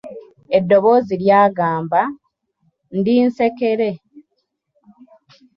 [0.57, 2.01] Eddoboozi lyagamba,
[2.97, 3.89] ndi nsekere.